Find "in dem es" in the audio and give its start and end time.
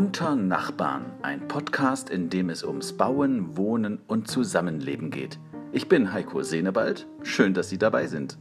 2.08-2.64